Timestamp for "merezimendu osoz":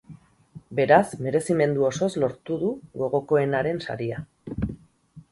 1.25-2.09